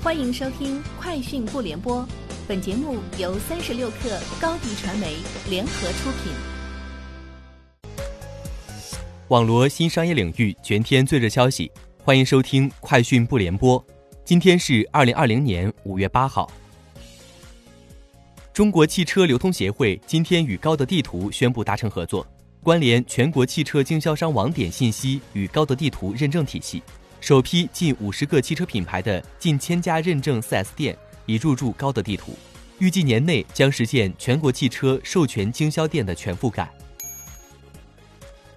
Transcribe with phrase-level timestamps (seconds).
[0.00, 2.02] 欢迎收听《快讯不联播》，
[2.46, 5.16] 本节目由三十六克高低传媒
[5.50, 6.32] 联合出品。
[9.26, 11.68] 网罗新商业领域全天最热消息，
[12.04, 13.76] 欢迎收听《快讯不联播》。
[14.24, 16.48] 今天是二零二零年五月八号。
[18.52, 22.24] 中国汽车流通协会今天与高德地图宣布达成合作，
[22.62, 26.80] 关联全国汽车经销商网点信息与高德地图认证体系。
[27.20, 30.96] 首批近五十个汽车品牌的近千家认证 4S 店
[31.26, 32.38] 已入驻高德地图，
[32.78, 36.68] 预计年内将实现全国汽车授权经销店的全覆盖。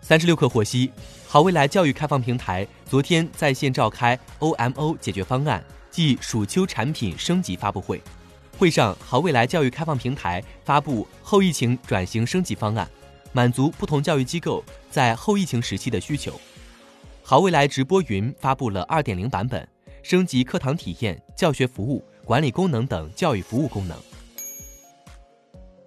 [0.00, 0.92] 三十六氪获悉，
[1.26, 8.02] 好未来教育开放平台昨天在线召开 OMO 解决方案暨暑秋产品升级发布会，
[8.58, 12.88] 会上好未来教育开放平台发布后疫情转型升级方案，
[13.32, 16.38] 满足不同教育机构在后疫情时期的需求。
[17.24, 19.66] 好未来直播云发布了2.0版本，
[20.02, 23.96] 升级课堂体验、教学服务、管理功能等教育服务功能。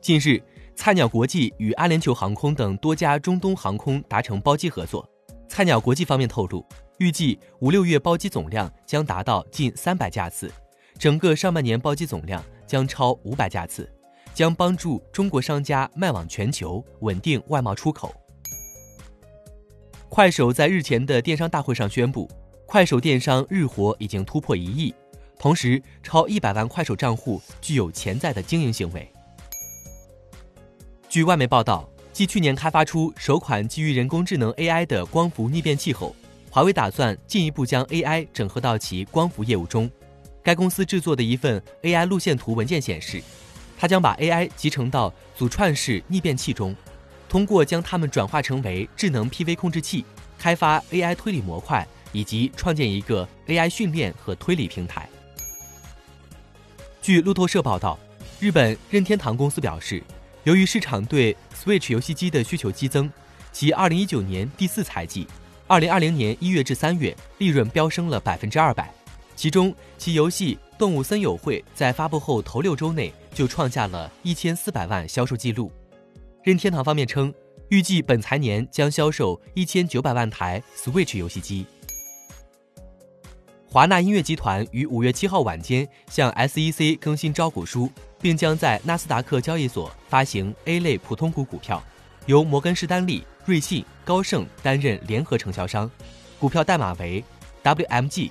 [0.00, 0.42] 近日，
[0.74, 5.08] 菜鸟国际与阿联酋航空等多家中东航空达成包机合作。
[5.48, 6.66] 菜鸟国际方面透露，
[6.98, 10.52] 预计五六月包机总量将达到近三百架次，
[10.98, 13.88] 整个上半年包机总量将超五百架次，
[14.34, 18.12] 将帮助中国商家卖往全球，稳定外贸出口。
[20.10, 22.28] 快手在日前的电商大会上宣布，
[22.66, 24.92] 快手电商日活已经突破一亿，
[25.38, 29.08] 同时超一百万快手账户具有潜在的经营行为。
[31.08, 36.14] 据外媒报道，继去年开发出首款基于人工智能 AI 的光伏逆变器后，
[36.50, 39.88] 华为打算进一步将 AI 整合到其光伏业务中。
[40.42, 43.22] 该公司制作的一份 AI 路线图文件显示，
[43.78, 46.74] 它将把 AI 集成到组串式逆变器中。
[47.30, 50.04] 通过将它们转化成为智能 PV 控制器，
[50.36, 55.08] 开发 AI 推理模块，以及创建一个 AI 训练和推理平台。
[57.00, 57.96] 据路透社报道，
[58.40, 60.02] 日本任天堂公司表示，
[60.42, 63.08] 由于市场对 Switch 游戏机的需求激增，
[63.52, 65.28] 其2019年第四财季
[65.68, 68.92] ，2020年1月至3月利润飙升了百分之二百，
[69.36, 75.70] 其中其游戏《动物森友会》在发布后头六周内就创下了一千四百万销售记录。
[76.42, 77.32] 任天堂方面称，
[77.68, 81.66] 预计本财年将销售一千九百万台 Switch 游戏机。
[83.66, 87.90] 华纳音乐集团于五月七号晚间向 SEC 更新招股书，
[88.22, 91.82] 并将在纳斯达克交易所发行 A 类普通股股票，
[92.24, 95.90] 由摩根士丹利、瑞信、高盛担任联合承销商，
[96.38, 97.22] 股票代码为
[97.62, 98.30] WMG。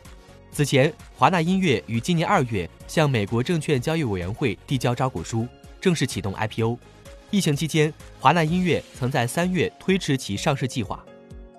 [0.51, 5.47] 此前，华纳音乐于今年二月向美国证券交易委员会递交招股书，
[5.79, 6.75] 正式启动 IPO。
[7.31, 11.06] 疫情期间，华纳音乐曾在三月推迟其上市计划，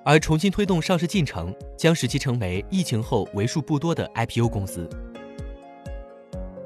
[0.05, 4.89] 而重新推动上市进程将使其成为疫情后为数不多的 IPO 公司。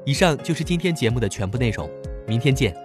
[0.07, 1.87] 以上就是今天节目的全部内容，
[2.27, 2.75] 明天见。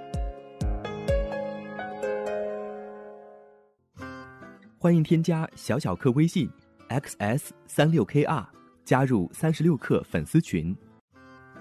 [4.78, 6.50] 欢迎添加小小客微信
[6.90, 8.44] xs 三六 kr，
[8.84, 10.76] 加入三十六课粉丝群。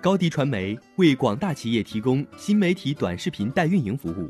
[0.01, 4.29] 高迪传媒为广大企业提供新媒体短视频代运营服务。